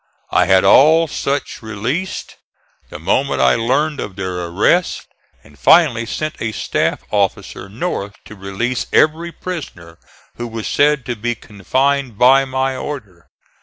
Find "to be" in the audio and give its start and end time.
11.05-11.35